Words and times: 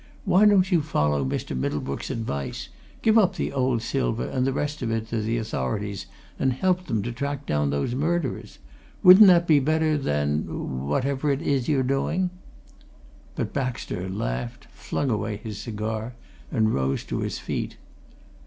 "Why 0.25 0.45
don't 0.47 0.71
you 0.71 0.81
follow 0.81 1.23
Mr. 1.23 1.55
Middlebrook's 1.55 2.09
advice 2.09 2.69
give 3.03 3.19
up 3.19 3.35
the 3.35 3.51
old 3.53 3.83
silver 3.83 4.25
and 4.25 4.47
the 4.47 4.51
rest 4.51 4.81
of 4.81 4.89
it 4.89 5.09
to 5.09 5.21
the 5.21 5.37
authorities 5.37 6.07
and 6.39 6.53
help 6.53 6.87
them 6.87 7.03
to 7.03 7.11
track 7.11 7.45
down 7.45 7.69
those 7.69 7.93
murderers? 7.93 8.57
Wouldn't 9.03 9.27
that 9.27 9.45
be 9.45 9.59
better 9.59 9.99
than 9.99 10.87
whatever 10.87 11.29
it 11.29 11.43
is 11.43 11.67
that 11.67 11.71
you're 11.71 11.83
doing?" 11.83 12.31
But 13.35 13.53
Baxter 13.53 14.09
laughed, 14.09 14.65
flung 14.73 15.11
away 15.11 15.37
his 15.37 15.59
cigar, 15.59 16.15
and 16.51 16.73
rose 16.73 17.03
to 17.03 17.19
his 17.19 17.37
feet. 17.37 17.77